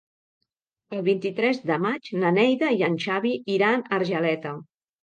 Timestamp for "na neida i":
2.25-2.85